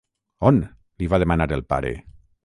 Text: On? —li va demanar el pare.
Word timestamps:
On? 0.49 0.55
—li 1.03 1.09
va 1.13 1.19
demanar 1.25 1.47
el 1.59 1.63
pare. 1.75 1.93